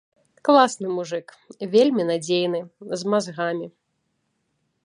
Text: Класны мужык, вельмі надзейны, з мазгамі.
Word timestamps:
Класны 0.47 0.87
мужык, 0.95 1.27
вельмі 1.75 2.03
надзейны, 2.13 2.59
з 3.03 3.15
мазгамі. 3.15 3.67